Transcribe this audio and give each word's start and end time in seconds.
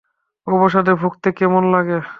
অবসাদে 0.47 0.93
ভুগতে 0.93 1.29
কেমন 1.39 1.63
লাগে? 1.73 1.97